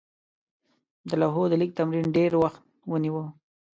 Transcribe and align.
د 1.09 1.11
لوحو 1.21 1.43
د 1.49 1.53
لیک 1.61 1.71
تمرین 1.77 2.07
ډېر 2.17 2.31
وخت 2.41 2.61
ونیوه. 2.91 3.25